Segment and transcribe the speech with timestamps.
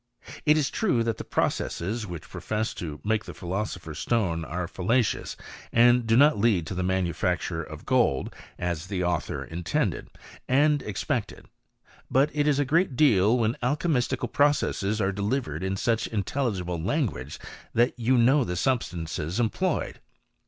[0.47, 4.67] It is true that the processes which profess to make the philo sopher's stone, are
[4.67, 5.37] fallacious,
[5.71, 10.07] and do not lead to the manufacture of gold, as the author intended,
[10.49, 11.45] and ex< pected:
[12.09, 17.37] but it is a great deal when alchymistical processes are delivered in such intelligible languagis
[17.75, 19.99] that you know the substances employed.